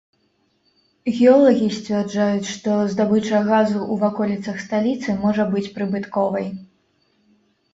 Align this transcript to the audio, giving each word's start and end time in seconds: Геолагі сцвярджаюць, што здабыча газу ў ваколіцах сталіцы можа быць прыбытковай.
Геолагі 1.17 1.67
сцвярджаюць, 1.75 2.47
што 2.53 2.71
здабыча 2.93 3.41
газу 3.49 3.77
ў 3.81 4.01
ваколіцах 4.05 4.57
сталіцы 4.65 5.09
можа 5.27 5.43
быць 5.53 5.65
прыбытковай. 5.77 6.47